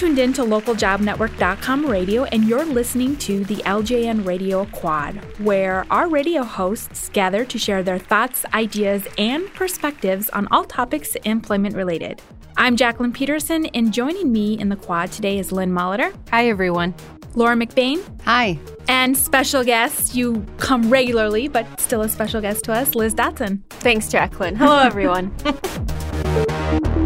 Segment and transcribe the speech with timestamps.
[0.00, 6.08] tuned in to localjobnetwork.com radio, and you're listening to the LJN Radio Quad, where our
[6.08, 12.22] radio hosts gather to share their thoughts, ideas, and perspectives on all topics employment related.
[12.56, 16.14] I'm Jacqueline Peterson, and joining me in the quad today is Lynn Molitor.
[16.30, 16.94] Hi, everyone.
[17.34, 18.02] Laura McBain.
[18.22, 18.58] Hi.
[18.88, 23.60] And special guest, you come regularly, but still a special guest to us, Liz Dotson.
[23.68, 24.56] Thanks, Jacqueline.
[24.56, 25.30] Hello, everyone.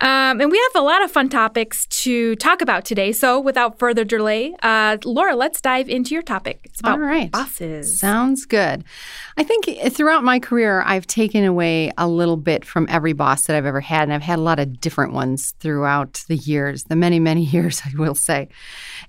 [0.00, 3.12] Um, and we have a lot of fun topics to talk about today.
[3.12, 6.60] So, without further delay, uh, Laura, let's dive into your topic.
[6.64, 7.30] It's about All right.
[7.30, 7.98] bosses.
[7.98, 8.82] Sounds good.
[9.36, 13.56] I think throughout my career, I've taken away a little bit from every boss that
[13.56, 14.04] I've ever had.
[14.04, 17.82] And I've had a lot of different ones throughout the years, the many, many years,
[17.84, 18.48] I will say.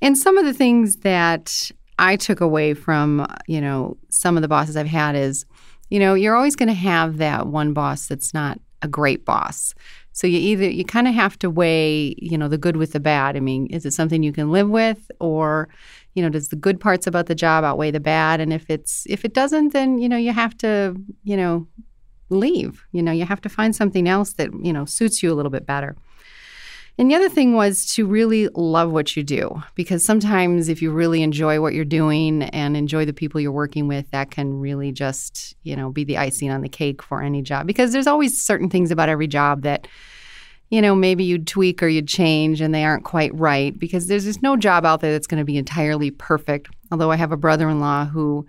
[0.01, 4.47] And some of the things that I took away from, you know, some of the
[4.49, 5.45] bosses I've had is,
[5.89, 9.73] you know, you're always going to have that one boss that's not a great boss.
[10.13, 12.99] So you either you kind of have to weigh, you know, the good with the
[12.99, 13.37] bad.
[13.37, 15.69] I mean, is it something you can live with or,
[16.15, 18.41] you know, does the good parts about the job outweigh the bad?
[18.41, 21.67] And if it's if it doesn't, then, you know, you have to, you know,
[22.29, 22.85] leave.
[22.91, 25.51] You know, you have to find something else that, you know, suits you a little
[25.51, 25.95] bit better.
[27.01, 30.91] And the other thing was to really love what you do because sometimes if you
[30.91, 34.91] really enjoy what you're doing and enjoy the people you're working with, that can really
[34.91, 38.39] just, you know, be the icing on the cake for any job because there's always
[38.39, 39.87] certain things about every job that
[40.69, 44.25] you know, maybe you'd tweak or you'd change and they aren't quite right because there's
[44.25, 46.69] just no job out there that's going to be entirely perfect.
[46.91, 48.45] Although I have a brother in law who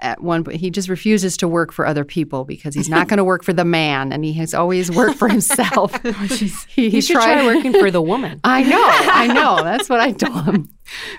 [0.00, 3.18] at one point he just refuses to work for other people because he's not going
[3.18, 6.00] to work for the man and he has always worked for himself.
[6.68, 8.40] he, he should tried, try working for the woman.
[8.44, 9.62] I know, I know.
[9.62, 10.68] That's what I told him.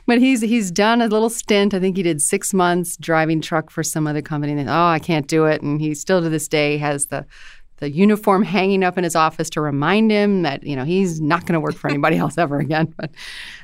[0.06, 1.74] But he's he's done a little stint.
[1.74, 4.54] I think he did six months driving truck for some other company.
[4.54, 5.62] And oh, I can't do it.
[5.62, 7.26] And he still to this day has the
[7.78, 11.46] the uniform hanging up in his office to remind him that you know he's not
[11.46, 12.94] going to work for anybody else ever again.
[12.98, 13.12] But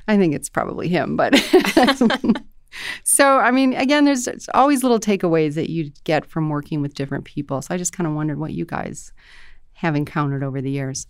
[0.08, 1.16] I think it's probably him.
[1.16, 1.34] But
[3.04, 7.26] so I mean, again, there's, always little takeaways that you get from working with different
[7.26, 7.62] people.
[7.62, 9.12] So I just kind of wondered what you guys
[9.74, 11.08] have encountered over the years.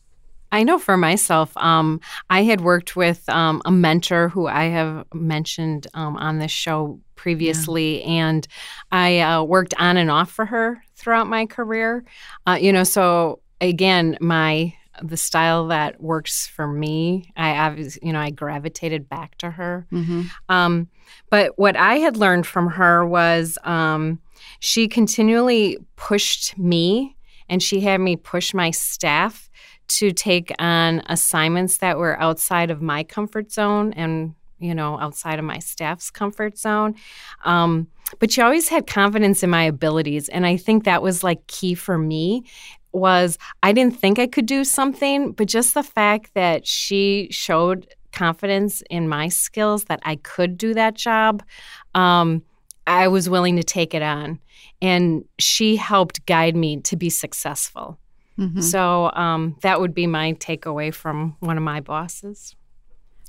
[0.52, 2.00] I know for myself, um,
[2.30, 7.00] I had worked with um, a mentor who I have mentioned um, on this show
[7.16, 8.28] previously, yeah.
[8.28, 8.48] and
[8.92, 12.06] I uh, worked on and off for her throughout my career.
[12.48, 18.14] Uh, you know, so again, my the style that works for me, I obviously, you
[18.14, 19.86] know, I gravitated back to her.
[19.92, 20.24] Mm-hmm.
[20.50, 20.88] Um,
[21.30, 24.20] but what I had learned from her was um,
[24.60, 27.16] she continually pushed me,
[27.50, 29.50] and she had me push my staff
[29.88, 35.38] to take on assignments that were outside of my comfort zone and you know outside
[35.38, 36.96] of my staff's comfort zone
[37.44, 37.88] um,
[38.20, 41.76] but she always had confidence in my abilities and i think that was like key
[41.76, 42.44] for me
[42.96, 47.88] was i didn't think i could do something but just the fact that she showed
[48.12, 51.44] confidence in my skills that i could do that job
[51.94, 52.42] um,
[52.88, 54.40] i was willing to take it on
[54.82, 58.00] and she helped guide me to be successful
[58.40, 58.62] Mm-hmm.
[58.62, 62.56] So um, that would be my takeaway from one of my bosses.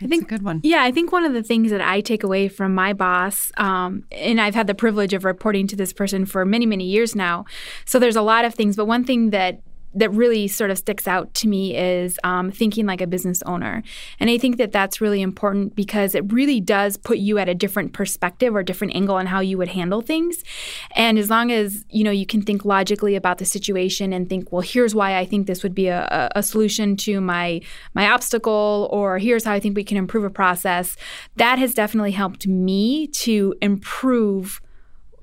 [0.03, 0.61] I think a good one.
[0.63, 4.05] Yeah, I think one of the things that I take away from my boss, um,
[4.13, 7.47] and I've had the privilege of reporting to this person for many, many years now.
[7.87, 9.61] So there's a lot of things, but one thing that
[9.97, 13.83] that really sort of sticks out to me is um, thinking like a business owner.
[14.21, 17.55] And I think that that's really important because it really does put you at a
[17.55, 20.45] different perspective or different angle on how you would handle things.
[20.95, 24.53] And as long as, you know, you can think logically about the situation and think,
[24.53, 27.63] well, here's why I think this would be a, a solution to my
[27.95, 30.97] my obstacle or here's how I think we can improve a process,
[31.37, 34.61] that has definitely helped me to improve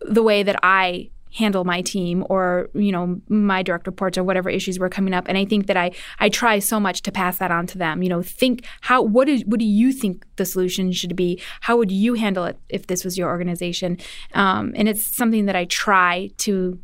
[0.02, 4.50] the way that I handle my team or you know my direct reports or whatever
[4.50, 7.38] issues were coming up and i think that i i try so much to pass
[7.38, 10.46] that on to them you know think how what is what do you think the
[10.46, 13.98] solution should be how would you handle it if this was your organization
[14.34, 16.80] um, and it's something that i try to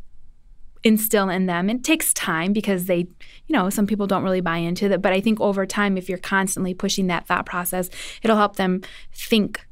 [0.82, 1.68] instill in them.
[1.68, 3.06] It takes time because they,
[3.46, 5.02] you know, some people don't really buy into that.
[5.02, 7.90] But I think over time, if you're constantly pushing that thought process,
[8.22, 8.80] it'll help them
[9.12, 9.66] think,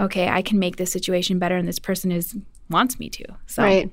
[0.00, 2.36] okay, I can make this situation better, and this person is
[2.70, 3.24] wants me to.
[3.46, 3.62] So.
[3.62, 3.90] Right.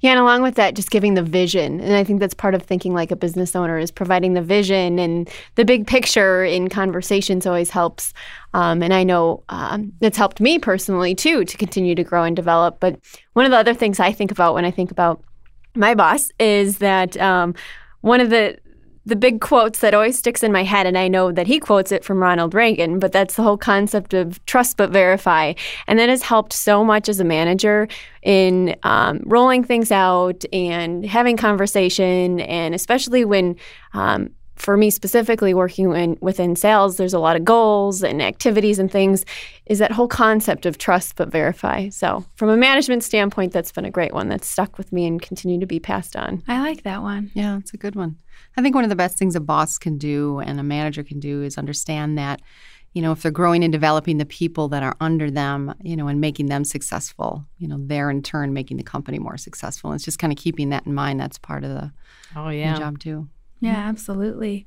[0.00, 1.80] Yeah, and along with that, just giving the vision.
[1.80, 4.98] And I think that's part of thinking like a business owner is providing the vision
[4.98, 8.12] and the big picture in conversations always helps.
[8.54, 12.36] Um, and I know um, it's helped me personally too to continue to grow and
[12.36, 12.80] develop.
[12.80, 12.98] But
[13.32, 15.22] one of the other things I think about when I think about
[15.74, 17.54] my boss is that um,
[18.02, 18.58] one of the
[19.04, 21.90] the big quotes that always sticks in my head, and I know that he quotes
[21.92, 25.54] it from Ronald Reagan, but that's the whole concept of trust but verify.
[25.86, 27.88] And that has helped so much as a manager
[28.22, 33.56] in um, rolling things out and having conversation, and especially when
[33.94, 34.30] um,
[34.62, 38.92] for me specifically working in, within sales there's a lot of goals and activities and
[38.92, 39.24] things
[39.66, 43.84] is that whole concept of trust but verify so from a management standpoint that's been
[43.84, 46.82] a great one that's stuck with me and continue to be passed on I like
[46.84, 47.30] that one.
[47.34, 48.18] Yeah, it's a good one.
[48.56, 51.20] I think one of the best things a boss can do and a manager can
[51.20, 52.40] do is understand that,
[52.92, 56.08] you know, if they're growing and developing the people that are under them, you know,
[56.08, 59.90] and making them successful, you know, they're in turn making the company more successful.
[59.90, 61.18] And it's just kind of keeping that in mind.
[61.18, 61.92] That's part of the,
[62.36, 62.78] Oh the yeah.
[62.78, 63.28] job too.
[63.60, 64.66] Yeah, absolutely.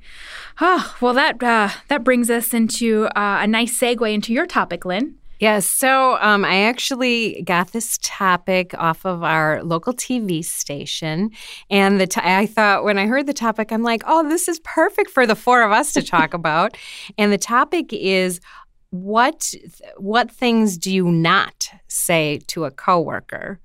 [0.58, 4.86] Oh, well, that uh, that brings us into uh, a nice segue into your topic,
[4.86, 5.16] Lynn.
[5.38, 5.68] Yes.
[5.68, 11.30] So um, I actually got this topic off of our local TV station,
[11.70, 14.60] and the t- I thought when I heard the topic, I'm like, oh, this is
[14.60, 16.76] perfect for the four of us to talk about.
[17.18, 18.40] And the topic is
[18.90, 19.52] what
[19.98, 23.60] what things do you not say to a coworker?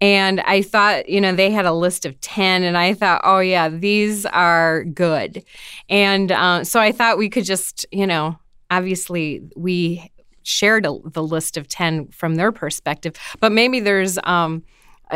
[0.00, 3.40] And I thought, you know, they had a list of 10, and I thought, oh,
[3.40, 5.44] yeah, these are good.
[5.90, 8.38] And uh, so I thought we could just, you know,
[8.70, 10.10] obviously we
[10.42, 14.62] shared a, the list of 10 from their perspective, but maybe there's um,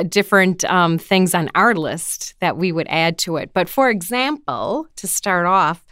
[0.09, 3.53] different um, things on our list that we would add to it.
[3.53, 5.85] But for example, to start off,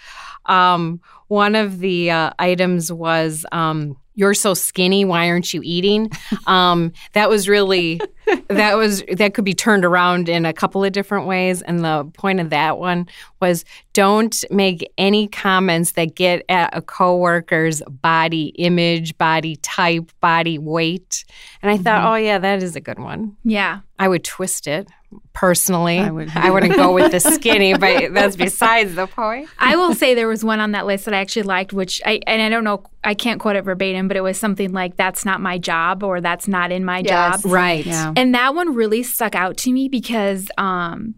[0.46, 6.10] um, one of the uh, items was, um, you're so skinny why aren't you eating?
[6.46, 8.00] Um, that was really
[8.48, 11.62] that was that could be turned around in a couple of different ways.
[11.62, 13.06] And the point of that one
[13.40, 20.58] was don't make any comments that get at a coworker's body image body type body
[20.58, 21.24] weight.
[21.62, 23.36] And i thought oh yeah that is a good one.
[23.44, 23.80] Yeah.
[23.98, 24.88] i would twist it
[25.32, 26.30] personally I would.
[26.34, 30.28] I wouldn't go with the skinny but that's besides the point I will say there
[30.28, 32.84] was one on that list that I actually liked, which I and I don't know,
[33.04, 36.20] I can't quote it verbatim, but it was something like "That's not my job" or
[36.20, 37.42] "That's not in my Yes.
[37.42, 38.12] job." right Yeah.
[38.16, 41.14] And that one really stuck out to me because um,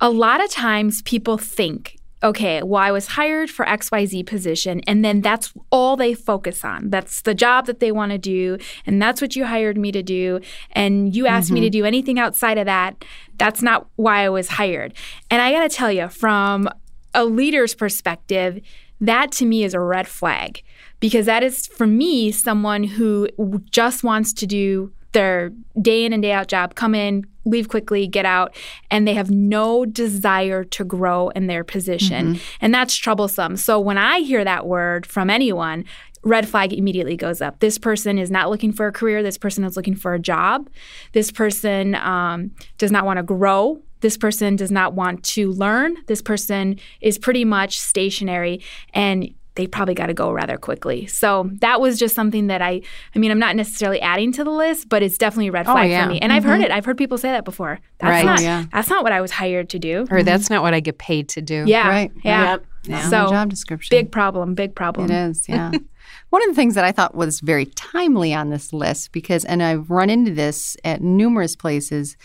[0.00, 5.04] a lot of times people think, okay, well, I was hired for XYZ position, and
[5.04, 6.90] then that's all they focus on.
[6.90, 10.02] That's the job that they want to do, and that's what you hired me to
[10.02, 10.40] do.
[10.72, 11.72] And you asked me to mm-hmm.
[11.72, 13.04] do anything outside of that.
[13.36, 14.94] That's not why I was hired.
[15.30, 16.68] And I got to tell you, from
[17.14, 18.60] a leader's perspective,
[19.00, 20.62] that to me is a red flag
[21.00, 23.28] because that is for me someone who
[23.70, 25.50] just wants to do their
[25.80, 28.54] day in and day out job come in leave quickly get out
[28.90, 32.38] and they have no desire to grow in their position.
[32.60, 33.56] And that's troublesome.
[33.56, 35.84] So when i hear that word from anyone
[36.22, 37.60] red flag immediately goes up.
[37.60, 39.22] This person is not looking for a career.
[39.22, 40.68] This person is looking for a job.
[41.12, 43.80] This person um, does not want to grow.
[44.00, 45.96] This person does not want to learn.
[46.06, 48.60] This person is pretty much stationary.
[48.94, 51.06] And they probably got to go rather quickly.
[51.06, 52.80] So that was just something that I,
[53.14, 55.72] I mean, I'm not necessarily adding to the list, but it's definitely a red Oh,
[55.72, 56.04] flag yeah.
[56.06, 56.20] for me.
[56.20, 56.66] And I've heard mm-hmm.
[56.66, 56.70] it.
[56.70, 57.80] I've heard people say that before.
[57.98, 58.24] That's Right.
[58.24, 58.64] not, Oh, yeah.
[58.72, 60.02] that's not what I was hired to do.
[60.02, 60.24] or mm-hmm.
[60.24, 61.88] that's not what i get paid to do Yeah.
[61.88, 62.12] Right.
[62.22, 62.50] Yeah.
[62.52, 62.66] Yep.
[62.86, 63.88] Not in So job description.
[63.90, 64.54] big problem.
[64.54, 65.10] Big problem.
[65.10, 65.72] It is, yeah.
[66.30, 69.60] One of the things that I thought was very timely on this list, because, and
[69.62, 72.16] I've run into this at numerous places,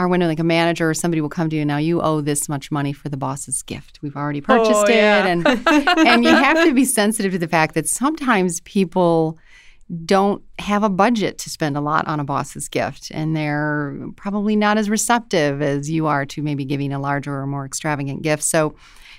[0.00, 2.48] are when like a manager or somebody will come to you now you owe this
[2.48, 3.98] much money for the boss's gift.
[4.00, 5.46] We've already oh, purchased it and
[6.08, 9.38] and you have to be sensitive to the fact that sometimes people
[10.06, 14.56] don't have a budget to spend a lot on a boss's gift and they're probably
[14.56, 18.42] not as receptive as you are to maybe giving a larger or more extravagant gift.
[18.42, 18.74] So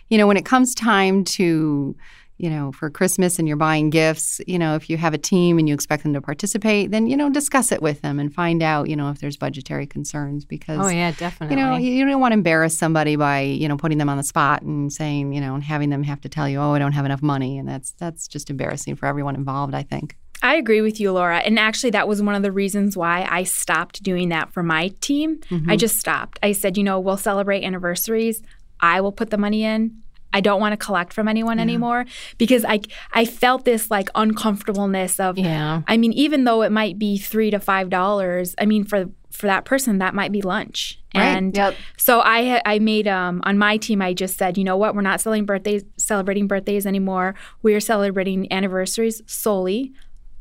[0.09, 1.95] you know when it comes time to
[2.41, 5.59] you know for christmas and you're buying gifts you know if you have a team
[5.59, 8.63] and you expect them to participate then you know discuss it with them and find
[8.63, 12.05] out you know if there's budgetary concerns because oh yeah definitely you know, you you
[12.05, 15.33] don't want to embarrass somebody by, you know, putting them on the spot and saying,
[15.33, 17.57] you know, and having them have to tell you, "Oh, I don't have enough money,"
[17.57, 19.73] and that's that's just embarrassing for everyone involved.
[19.73, 20.17] I think.
[20.43, 21.37] I agree with you, Laura.
[21.37, 24.87] And actually, that was one of the reasons why I stopped doing that for my
[24.99, 25.39] team.
[25.43, 25.75] I mm-hmm.
[25.75, 26.39] just stopped.
[26.41, 28.41] I said, you know, we'll celebrate anniversaries.
[28.79, 30.01] I will put the money in.
[30.33, 32.05] I don't want to collect from anyone anymore
[32.37, 36.97] because I I felt this like uncomfortableness of yeah I mean, even though it might
[36.97, 40.99] be three to five dollars, I mean, for for that person, that might be lunch.
[41.15, 41.23] Right.
[41.23, 41.75] And Yep.
[41.97, 45.01] so I I made um on my team, I just said, you know what, we're
[45.01, 47.35] not selling birthdays, celebrating birthdays anymore.
[47.61, 49.93] We are celebrating anniversaries solely.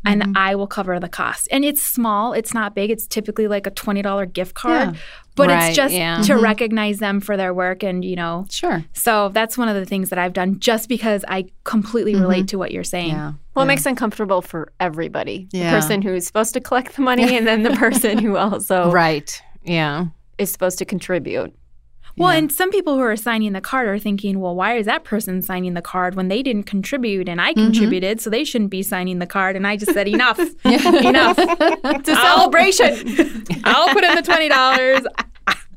[0.03, 1.47] And I will cover the cost.
[1.51, 2.91] And it's small, it's not big.
[2.91, 4.95] It's typically like a $20 gift card.
[4.95, 5.01] Yeah.
[5.41, 6.23] But Right, it's just yeah.
[6.23, 6.43] to mm-hmm.
[6.43, 8.85] recognize them for their work and, you know, Sure.
[8.93, 12.23] so that's one of the things that I've done just because I completely mm-hmm.
[12.23, 13.11] relate to what you're saying.
[13.11, 13.33] Yeah.
[13.55, 15.49] Well, it makes it uncomfortable for everybody.
[15.51, 15.71] Yeah.
[15.71, 19.43] The person who's supposed to collect the money and then the person who also right
[19.65, 20.07] yeah
[20.39, 21.55] is supposed to contribute.
[22.17, 25.05] Well, and some people who are signing the card are thinking, well, why is that
[25.05, 27.67] person signing the card when they didn't contribute and I mm-hmm.
[27.67, 29.57] contributed, so they shouldn't be signing the card?
[29.57, 31.37] And I just said, enough, enough.
[31.39, 33.45] It's a celebration.
[33.65, 35.01] I'll put in the twenty dollars.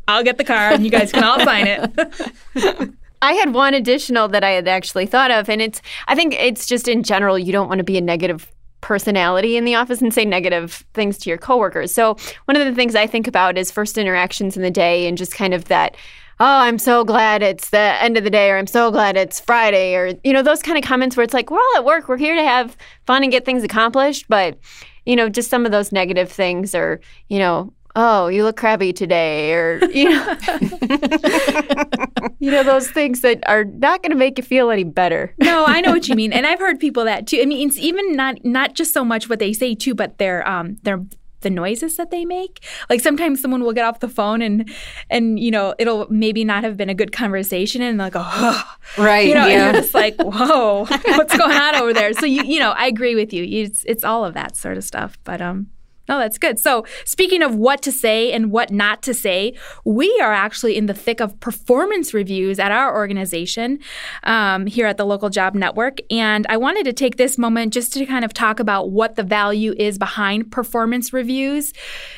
[0.07, 2.93] I'll get the card, and you guys can all sign it.
[3.21, 6.65] I had one additional that I had actually thought of, and it's I think it's
[6.65, 10.13] just in general you don't want to be a negative personality in the office and
[10.13, 11.93] say negative things to your coworkers.
[11.93, 15.17] So one of the things I think about is first interactions in the day and
[15.17, 15.95] just kind of that
[16.39, 19.39] oh, I'm so glad it's the end of the day, or I'm so glad it's
[19.39, 22.09] Friday, or, you know, those kind of comments where it's like, we're all at work,
[22.09, 24.25] we're here to have fun and get things accomplished.
[24.27, 24.57] But,
[25.05, 28.93] you know, just some of those negative things, or, you know, oh, you look crabby
[28.93, 30.37] today, or, you know,
[32.39, 35.33] you know, those things that are not going to make you feel any better.
[35.39, 37.39] no, I know what you mean, and I've heard people that too.
[37.41, 40.47] I mean, it's even not not just so much what they say too, but their
[40.47, 41.03] um their
[41.43, 42.63] the noises that they make.
[42.89, 44.69] Like sometimes someone will get off the phone and
[45.09, 48.75] and you know it'll maybe not have been a good conversation and they'll go oh.
[48.97, 49.65] right you know yeah.
[49.65, 52.13] and you're just like whoa what's going on over there.
[52.13, 53.43] So you you know I agree with you.
[53.43, 55.17] It's it's all of that sort of stuff.
[55.23, 55.67] But um
[56.09, 56.59] no, that's good.
[56.59, 59.53] So, speaking of what to say and what not to say,
[59.85, 63.79] we are actually in the thick of performance reviews at our organization
[64.23, 65.99] um, here at the Local Job Network.
[66.11, 69.23] And I wanted to take this moment just to kind of talk about what the
[69.23, 71.71] value is behind performance reviews.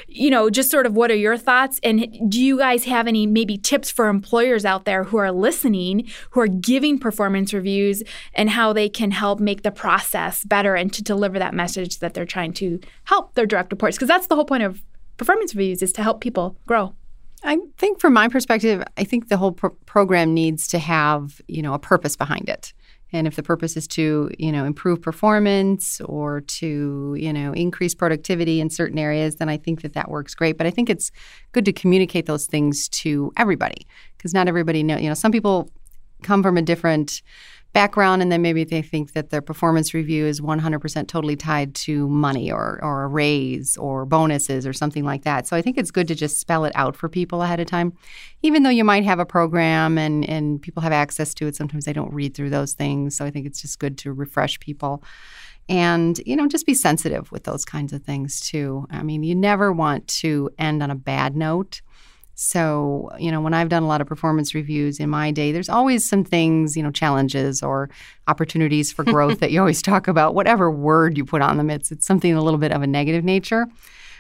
[0.08, 1.80] You know, just sort of what are your thoughts?
[1.84, 6.10] And do you guys have any maybe tips for employers out there who are listening,
[6.32, 8.02] who are giving performance reviews,
[8.34, 12.16] and how they can help make the process better and to deliver that message that
[12.16, 14.82] they're trying to help their direct reports because that's the whole point of
[15.18, 16.94] performance reviews is to help people grow.
[17.44, 21.62] I think from my perspective, I think the whole pro- program needs to have, you
[21.62, 22.74] know, a purpose behind it.
[23.12, 27.94] And if the purpose is to, you know, improve performance or to, you know, increase
[27.94, 30.58] productivity in certain areas, then I think that that works great.
[30.58, 31.12] But I think it's
[31.52, 33.86] good to communicate those things to everybody
[34.18, 35.70] because not everybody know, you know, some people
[36.24, 37.22] come from a different
[37.76, 42.08] background and then maybe they think that their performance review is 100% totally tied to
[42.08, 45.46] money or, or a raise or bonuses or something like that.
[45.46, 47.92] So i think it's good to just spell it out for people ahead of time.
[48.42, 51.84] Even though you might have a program and, and people have access to it sometimes
[51.84, 53.14] they don't read through those things.
[53.18, 55.04] So i think it's just good to refresh people
[55.68, 58.88] and you know just be sensitive with those kinds of things too.
[58.90, 61.82] I mean you never want to end on a bad note
[62.36, 65.70] so, you know, when I've done a lot of performance reviews in my day, there's
[65.70, 67.90] always some things, you know, challenges or
[68.28, 71.70] opportunities for growth that you always talk about, whatever word you put on them.
[71.70, 73.68] It's, it's something a little bit of a negative nature.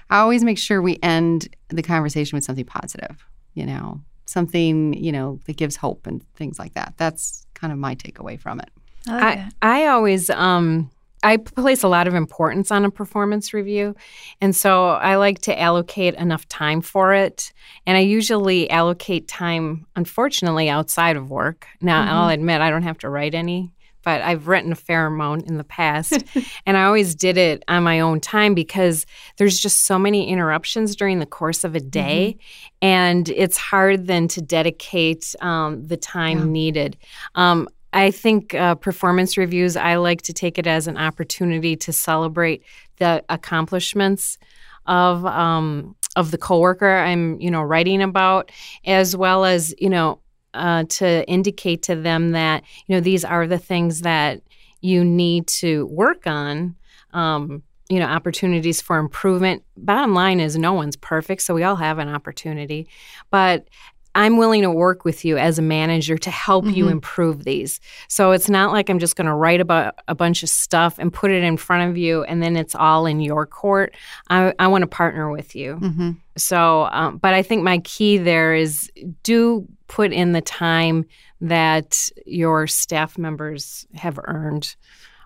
[0.10, 5.12] I always make sure we end the conversation with something positive, you know, something, you
[5.12, 6.93] know, that gives hope and things like that.
[6.95, 8.69] That's kind of my takeaway from it.
[9.07, 10.89] I, like I, I always um
[11.25, 13.96] I place a lot of importance on a performance review.
[14.41, 17.51] And so I like to allocate enough time for it.
[17.88, 21.65] And I usually allocate time, unfortunately, outside of work.
[21.82, 22.13] Now, mm-hmm.
[22.13, 25.58] I'll admit I don't have to write any, but I've written a fair amount in
[25.58, 26.24] the past.
[26.67, 30.96] and I always did it on my own time because there's just so many interruptions
[30.96, 32.36] during the course of a day.
[32.38, 32.88] Mm-hmm.
[32.88, 36.46] And it's hard then to dedicate um, the time yeah.
[36.46, 36.98] needed.
[37.34, 41.93] Um, I think uh, performance reviews, I like to take it as an opportunity to
[41.93, 42.61] celebrate
[42.97, 44.37] the accomplishments
[44.85, 48.51] of um, of the coworker I'm, you know, writing about,
[48.85, 50.19] as well as, you know,
[50.53, 54.41] uh, to indicate to them that, you know, these are the things that
[54.81, 56.75] you need to work on.
[57.13, 59.61] Um, you know, opportunities for improvement.
[59.77, 62.87] Bottom line is no one's perfect, so we all have an opportunity.
[63.29, 63.67] But
[64.15, 66.74] I'm willing to work with you as a manager to help mm-hmm.
[66.74, 67.81] you improve these.
[68.07, 71.13] So it's not like I'm just going to write about a bunch of stuff and
[71.13, 73.93] put it in front of you and then it's all in your court.
[74.29, 75.75] I, I want to partner with you.
[75.75, 76.12] Mm-hmm.
[76.38, 78.91] So, um, but I think my key there is
[79.24, 81.05] do put in the time
[81.41, 84.75] that your staff members have earned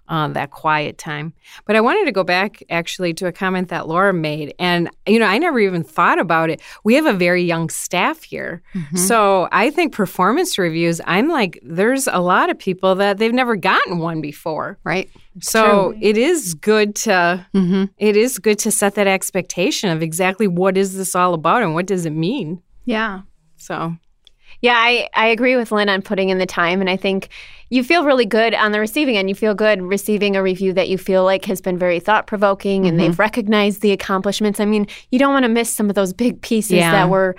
[0.10, 1.34] uh, that quiet time.
[1.66, 4.54] But I wanted to go back actually to a comment that Laura made.
[4.60, 6.62] And, you know, I never even thought about it.
[6.84, 8.62] We have a very young staff here.
[8.74, 8.98] Mm-hmm.
[8.98, 13.56] So I think performance reviews, I'm like, there's a lot of people that they've never
[13.56, 14.80] gotten one before.
[14.84, 15.10] Right.
[15.42, 16.00] so true.
[16.01, 17.86] it is good to mm-hmm.
[17.98, 21.74] it is good to set that expectation of exactly what is this all about and
[21.74, 22.62] what does it mean.
[22.86, 23.22] Yeah.
[23.58, 23.96] So
[24.62, 26.82] yeah, I, I agree with Lynn on putting in the time.
[26.82, 27.30] And I think
[27.70, 29.30] you feel really good on the receiving end.
[29.30, 32.86] You feel good receiving a review that you feel like has been very thought provoking
[32.86, 33.08] and mm-hmm.
[33.08, 34.60] they've recognized the accomplishments.
[34.60, 36.92] I mean, you don't want to miss some of those big pieces yeah.
[36.92, 37.36] that were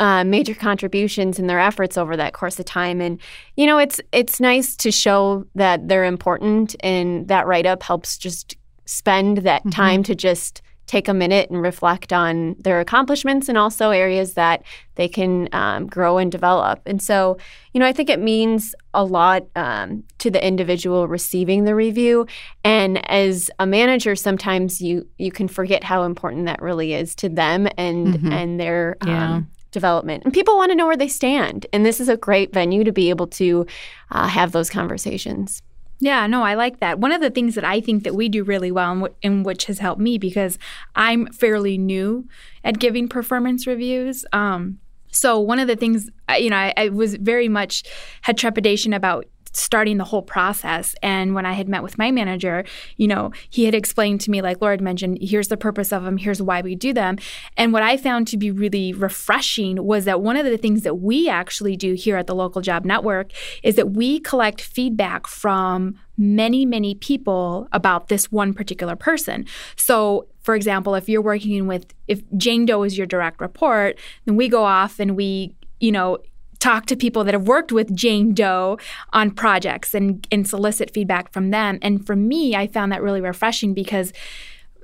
[0.00, 3.00] uh, major contributions in their efforts over that course of time.
[3.00, 3.20] And
[3.56, 8.16] you know, it's it's nice to show that they're important, and that write up helps
[8.16, 9.70] just spend that mm-hmm.
[9.70, 14.64] time to just take a minute and reflect on their accomplishments and also areas that
[14.96, 16.80] they can um, grow and develop.
[16.84, 17.38] And so,
[17.72, 22.26] you know, I think it means a lot um, to the individual receiving the review.
[22.64, 27.28] And as a manager, sometimes you you can forget how important that really is to
[27.28, 28.32] them and mm-hmm.
[28.32, 29.34] and their yeah.
[29.36, 30.24] um, development.
[30.24, 31.66] And people want to know where they stand.
[31.72, 33.64] And this is a great venue to be able to
[34.10, 35.62] uh, have those conversations.
[36.02, 36.98] Yeah, no, I like that.
[36.98, 39.44] One of the things that I think that we do really well, and, w- and
[39.44, 40.58] which has helped me because
[40.96, 42.26] I'm fairly new
[42.64, 44.24] at giving performance reviews.
[44.32, 44.78] Um,
[45.12, 47.82] so one of the things, you know, I, I was very much
[48.22, 50.94] had trepidation about starting the whole process.
[51.02, 52.64] And when I had met with my manager,
[52.96, 56.04] you know, he had explained to me, like Laura had mentioned, here's the purpose of
[56.04, 57.18] them, here's why we do them.
[57.56, 60.96] And what I found to be really refreshing was that one of the things that
[60.96, 65.98] we actually do here at the Local Job Network is that we collect feedback from
[66.16, 69.46] many, many people about this one particular person.
[69.76, 74.36] So, for example, if you're working with, if Jane Doe is your direct report, then
[74.36, 76.18] we go off and we, you know,
[76.60, 78.78] talk to people that have worked with Jane Doe
[79.12, 81.78] on projects and, and solicit feedback from them.
[81.82, 84.12] And for me, I found that really refreshing because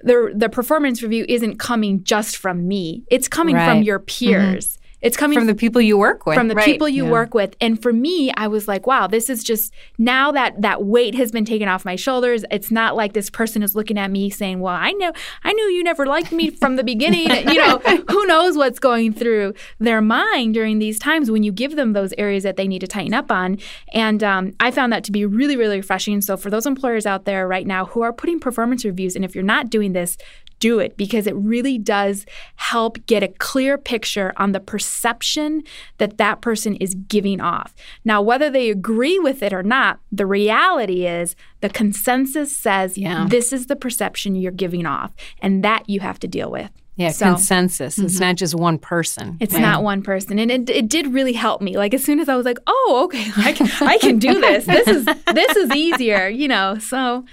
[0.03, 3.05] the the performance review isn't coming just from me.
[3.11, 3.69] It's coming right.
[3.69, 4.67] from your peers.
[4.67, 4.83] Mm-hmm.
[5.07, 6.35] It's coming from the people you work with.
[6.35, 6.65] From the right.
[6.65, 7.11] people you yeah.
[7.11, 7.55] work with.
[7.61, 11.31] And for me, I was like, wow, this is just now that that weight has
[11.31, 12.45] been taken off my shoulders.
[12.51, 15.13] It's not like this person is looking at me saying, "Well, I know
[15.45, 17.79] I knew you never liked me from the beginning." you know,
[18.11, 22.13] who knows what's going through their mind during these times when you give them those
[22.19, 23.59] areas that they need to tighten up on.
[23.93, 26.21] And um, I found that to be really, really refreshing.
[26.21, 29.35] So for those employers out there right now who are putting performance reviews, and if
[29.35, 30.19] you're not doing this,
[30.59, 35.63] do it because it really does help get a clear picture on the perception
[35.99, 37.75] that that person is giving off.
[38.05, 43.27] Now, whether they agree with it or not, the reality is the consensus says yeah.
[43.29, 46.71] this is the perception you're giving off, and that you have to deal with.
[46.97, 47.97] Yeah, so, consensus.
[47.97, 48.07] Mm-hmm.
[48.07, 49.37] It's not just one person.
[49.39, 49.61] It's right?
[49.61, 51.77] not one person, and it, it did really help me.
[51.77, 54.65] Like as soon as I was like, "Oh, okay, I can I can do this.
[54.65, 56.79] This is this is easier," you know.
[56.79, 57.25] So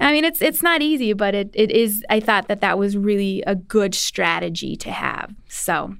[0.00, 2.04] I mean, it's it's not easy, but it, it is.
[2.10, 5.34] I thought that that was really a good strategy to have.
[5.48, 5.94] So,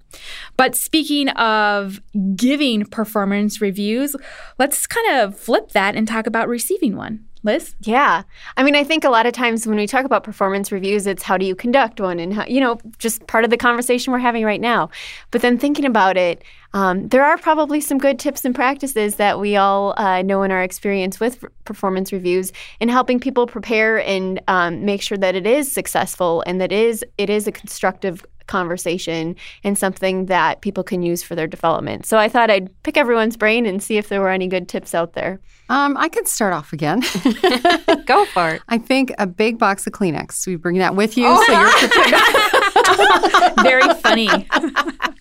[0.56, 2.00] but speaking of
[2.34, 4.16] giving performance reviews,
[4.58, 7.24] let's kind of flip that and talk about receiving one.
[7.44, 7.74] Liz?
[7.82, 8.22] Yeah.
[8.56, 11.22] I mean, I think a lot of times when we talk about performance reviews, it's
[11.22, 14.18] how do you conduct one and how, you know, just part of the conversation we're
[14.18, 14.88] having right now.
[15.30, 16.42] But then thinking about it,
[16.74, 20.50] um, there are probably some good tips and practices that we all uh, know in
[20.50, 25.46] our experience with performance reviews in helping people prepare and um, make sure that it
[25.46, 31.02] is successful and that is it is a constructive conversation and something that people can
[31.02, 32.04] use for their development.
[32.06, 34.94] So I thought I'd pick everyone's brain and see if there were any good tips
[34.94, 35.40] out there.
[35.70, 37.00] Um, I could start off again.
[38.06, 38.62] Go for it.
[38.68, 40.46] I think a big box of Kleenex.
[40.46, 41.42] We bring that with you, oh.
[41.46, 43.54] so you're prepared.
[43.62, 44.28] Very funny.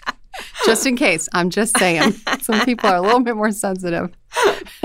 [0.65, 1.28] just in case.
[1.34, 2.12] I'm just saying.
[2.41, 4.12] Some people are a little bit more sensitive.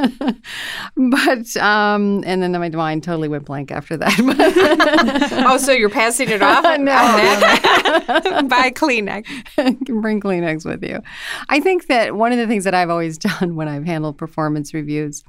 [0.96, 5.44] but um, and then my mind totally went blank after that.
[5.46, 6.62] oh, so you're passing it off?
[6.64, 8.42] no, no.
[8.48, 9.26] buy Kleenex.
[9.56, 11.00] can bring Kleenex with you.
[11.48, 14.74] I think that one of the things that I've always done when I've handled performance
[14.74, 15.24] reviews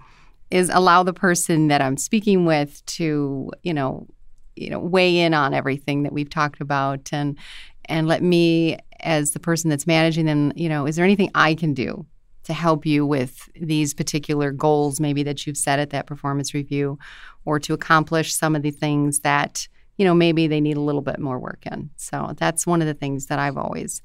[0.52, 4.08] is allow the person that I'm speaking with to, you know,
[4.56, 7.38] you know, weigh in on everything that we've talked about and
[7.86, 11.56] and let me as the person that's managing them, you know, is there anything I
[11.56, 12.06] can do
[12.44, 16.98] to help you with these particular goals maybe that you've set at that performance review
[17.46, 21.02] or to accomplish some of the things that you know maybe they need a little
[21.02, 21.92] bit more work in?
[21.98, 24.02] So that's one of the things that i've always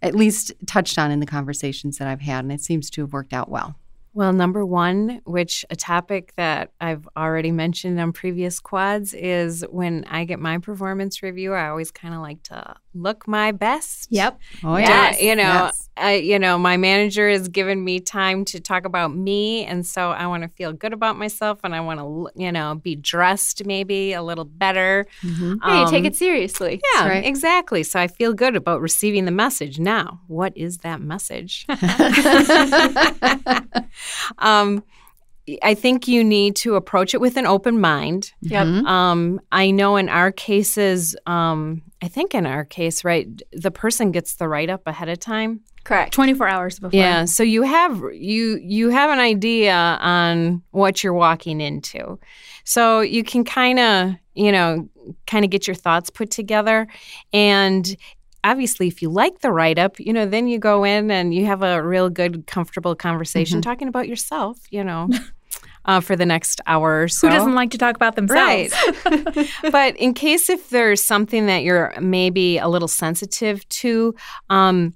[0.00, 3.12] at least touched on in the conversations that i've had and it seems to have
[3.12, 3.76] worked out well.
[4.14, 10.04] Well, number one, which a topic that I've already mentioned on previous quads, is when
[10.06, 14.08] I get my performance review, I always kind of like to look my best.
[14.10, 14.38] Yep.
[14.64, 15.16] Oh yeah.
[15.18, 15.88] You know, yes.
[15.96, 20.10] I, you know, my manager has given me time to talk about me, and so
[20.10, 23.66] I want to feel good about myself, and I want to, you know, be dressed
[23.66, 25.06] maybe a little better.
[25.22, 25.62] Mm-hmm.
[25.62, 26.80] Um, hey, take it seriously.
[26.94, 27.24] Yeah, right.
[27.24, 27.82] exactly.
[27.82, 29.78] So I feel good about receiving the message.
[29.78, 31.66] Now, what is that message?
[34.38, 34.82] um,
[35.62, 38.32] I think you need to approach it with an open mind.
[38.42, 38.66] Yep.
[38.66, 38.86] Mm-hmm.
[38.86, 44.12] Um, I know in our cases, um, I think in our case, right, the person
[44.12, 45.60] gets the write up ahead of time.
[45.84, 46.12] Correct.
[46.12, 46.98] 24 hours before.
[46.98, 52.20] Yeah, so you have you you have an idea on what you're walking into.
[52.62, 54.88] So you can kind of, you know,
[55.26, 56.86] kind of get your thoughts put together
[57.32, 57.96] and
[58.44, 61.46] obviously if you like the write up you know then you go in and you
[61.46, 63.70] have a real good comfortable conversation mm-hmm.
[63.70, 65.08] talking about yourself you know
[65.84, 68.74] uh, for the next hour or so who doesn't like to talk about themselves?
[69.06, 69.48] Right.
[69.72, 74.14] But in case if there's something that you're maybe a little sensitive to
[74.50, 74.94] um,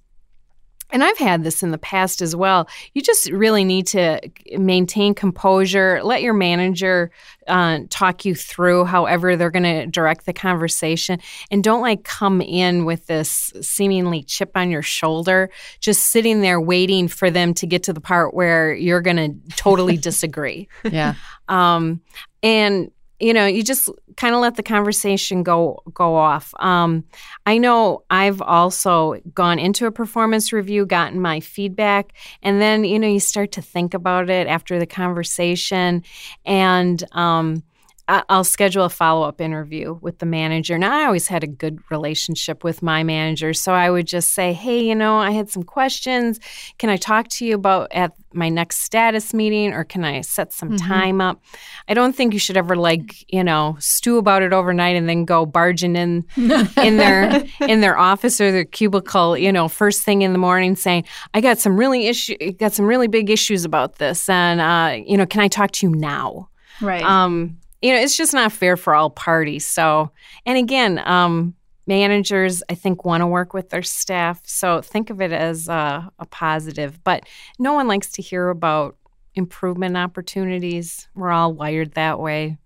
[0.90, 2.68] and I've had this in the past as well.
[2.94, 4.20] You just really need to
[4.57, 6.01] maintain composure.
[6.03, 7.11] Let your manager
[7.49, 11.20] uh, talk you through however they're going to direct the conversation.
[11.51, 16.61] And don't like come in with this seemingly chip on your shoulder, just sitting there
[16.61, 20.68] waiting for them to get to the part where you're going to totally disagree.
[20.85, 21.14] Yeah.
[21.49, 22.01] Um,
[22.42, 26.55] and you know you just kind of let the conversation go go off.
[26.61, 27.05] Um,
[27.44, 32.98] i know i've also gone into a performance review gotten my feedback and then you
[32.98, 36.02] know you start to think about it after the conversation.
[36.44, 37.62] And um,
[38.09, 40.79] I'll schedule a follow up interview with the manager.
[40.79, 43.53] Now, I always had a good relationship with my manager.
[43.53, 46.38] So I would just say, hey, you know, I had some questions.
[46.79, 50.53] Can I talk to you about at my next status meeting or can I set
[50.53, 50.87] some mm-hmm.
[50.87, 51.42] time up?
[51.88, 55.25] I don't think you should ever like, you know, stew about it overnight and then
[55.25, 56.49] go barging in in
[56.97, 61.05] their in their office or their cubicle, you know, first thing in the morning saying,
[61.35, 65.16] I got some really issue got some really big issues about this and uh, you
[65.16, 66.51] know, can I talk to you now?
[66.81, 67.03] Right.
[67.03, 69.67] Um you know, it's just not fair for all parties.
[69.67, 70.11] So,
[70.45, 71.55] and again, um,
[71.87, 74.41] managers, I think, want to work with their staff.
[74.45, 77.03] So think of it as a, a positive.
[77.05, 77.25] But
[77.59, 78.97] no one likes to hear about
[79.35, 81.09] improvement opportunities.
[81.15, 82.59] We're all wired that way.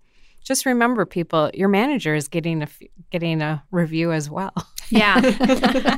[0.43, 2.67] Just remember, people, your manager is getting a
[3.11, 4.53] getting a review as well.
[4.91, 5.19] Yeah,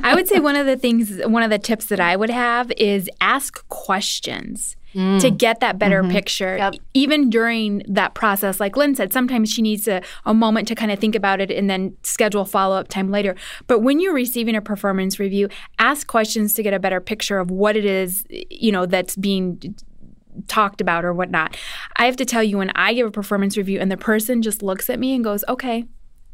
[0.02, 2.70] I would say one of the things, one of the tips that I would have
[2.72, 5.20] is ask questions mm.
[5.20, 6.12] to get that better mm-hmm.
[6.12, 6.56] picture.
[6.56, 6.74] Yep.
[6.94, 10.90] Even during that process, like Lynn said, sometimes she needs a, a moment to kind
[10.90, 13.34] of think about it and then schedule follow up time later.
[13.66, 17.50] But when you're receiving a performance review, ask questions to get a better picture of
[17.50, 19.74] what it is, you know, that's being
[20.48, 21.56] talked about or whatnot.
[21.96, 24.62] I have to tell you, when I give a performance review and the person just
[24.62, 25.84] looks at me and goes, okay,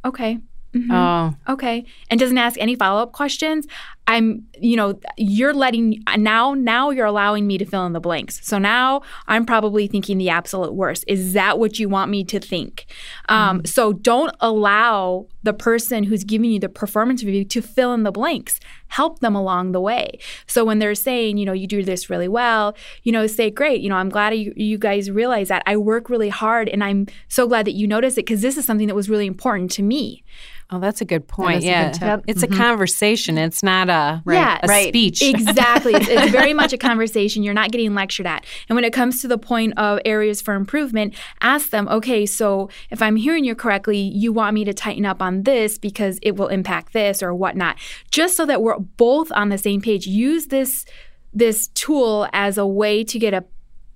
[0.04, 0.38] okay,
[0.74, 0.92] Mm-hmm.
[0.92, 1.34] Oh.
[1.48, 1.84] Okay.
[2.10, 3.66] And doesn't ask any follow up questions.
[4.06, 8.44] I'm, you know, you're letting now, now you're allowing me to fill in the blanks.
[8.44, 11.04] So now I'm probably thinking the absolute worst.
[11.06, 12.86] Is that what you want me to think?
[13.28, 13.66] Um, mm-hmm.
[13.66, 18.10] So don't allow the person who's giving you the performance review to fill in the
[18.10, 18.58] blanks.
[18.88, 20.18] Help them along the way.
[20.46, 23.80] So when they're saying, you know, you do this really well, you know, say, great,
[23.80, 25.62] you know, I'm glad you, you guys realize that.
[25.66, 28.64] I work really hard and I'm so glad that you notice it because this is
[28.64, 30.24] something that was really important to me.
[30.72, 31.62] Oh, that's a good point.
[31.62, 32.24] Yeah, good yep.
[32.26, 32.54] it's mm-hmm.
[32.54, 33.38] a conversation.
[33.38, 34.88] It's not a right, yeah, a right.
[34.88, 35.22] speech.
[35.40, 35.94] Exactly.
[35.94, 37.42] it's, it's very much a conversation.
[37.42, 38.44] You're not getting lectured at.
[38.68, 41.88] And when it comes to the point of areas for improvement, ask them.
[41.88, 45.78] Okay, so if I'm hearing you correctly, you want me to tighten up on this
[45.78, 47.76] because it will impact this or whatnot.
[48.10, 50.06] Just so that we're both on the same page.
[50.06, 50.84] Use this
[51.32, 53.44] this tool as a way to get a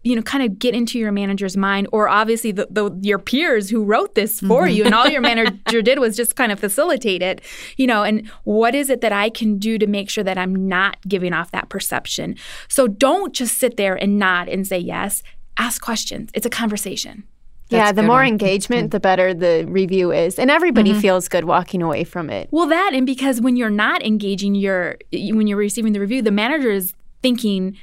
[0.04, 3.68] you know kind of get into your manager's mind or obviously the, the your peers
[3.70, 4.76] who wrote this for mm-hmm.
[4.76, 7.40] you and all your manager did was just kind of facilitate it
[7.76, 10.68] you know and what is it that i can do to make sure that i'm
[10.68, 12.36] not giving off that perception
[12.68, 15.22] so don't just sit there and nod and say yes
[15.56, 17.24] ask questions it's a conversation
[17.70, 18.26] that's yeah, the more one.
[18.26, 21.00] engagement, the better the review is, and everybody mm-hmm.
[21.00, 22.48] feels good walking away from it.
[22.50, 26.30] Well, that and because when you're not engaging your when you're receiving the review, the
[26.30, 27.78] manager is thinking,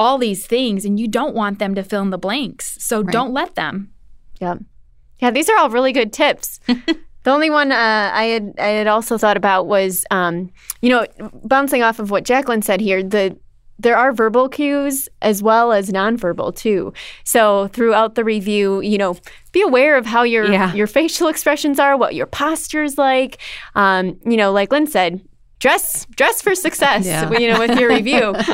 [0.00, 2.82] all these things and you don't want them to fill in the blanks.
[2.82, 3.12] So right.
[3.12, 3.92] don't let them.
[4.40, 4.54] Yeah.
[5.20, 6.58] Yeah, these are all really good tips.
[6.66, 11.06] the only one uh, I had I had also thought about was, um, you know,
[11.44, 13.02] bouncing off of what Jacqueline said here.
[13.02, 13.36] The
[13.78, 16.94] there are verbal cues as well as nonverbal too.
[17.24, 19.18] So throughout the review, you know,
[19.52, 20.72] be aware of how your yeah.
[20.72, 23.36] your facial expressions are, what your posture is like.
[23.74, 25.20] Um, you know, like Lynn said,
[25.58, 27.04] dress dress for success.
[27.06, 27.30] yeah.
[27.30, 28.34] You know, with your review.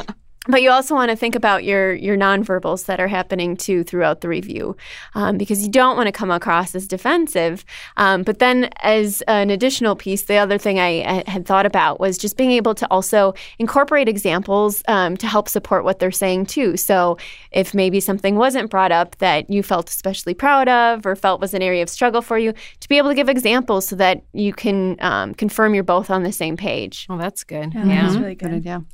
[0.49, 4.21] but you also want to think about your your nonverbals that are happening too throughout
[4.21, 4.77] the review,
[5.15, 7.65] um, because you don't want to come across as defensive.
[7.97, 12.01] Um, but then, as an additional piece, the other thing I, I, had thought about
[12.01, 16.47] was just being able to also incorporate examples um, to help support what they're saying
[16.47, 16.77] too.
[16.77, 17.19] So,
[17.51, 21.55] if maybe something wasn't brought up that you felt especially proud of or felt was
[21.55, 24.53] an area of struggle for you, to be able to give examples so that you
[24.53, 27.07] can um, confirm you're both on the same page.
[27.09, 27.75] Oh, that's good.
[27.75, 28.03] Yeah, yeah.
[28.03, 28.51] that's really good.
[28.51, 28.85] good idea.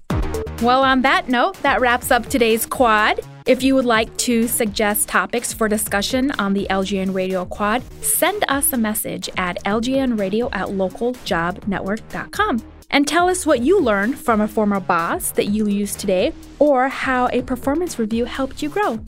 [0.63, 3.21] Well, on that note, that wraps up today's quad.
[3.47, 8.45] If you would like to suggest topics for discussion on the LJN Radio Quad, send
[8.47, 14.47] us a message at ljnradio at localjobnetwork.com and tell us what you learned from a
[14.47, 19.01] former boss that you use today or how a performance review helped you grow.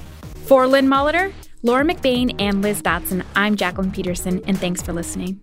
[0.47, 1.33] For Lynn Molitor,
[1.63, 5.41] Laura McBain, and Liz Dotson, I'm Jacqueline Peterson, and thanks for listening.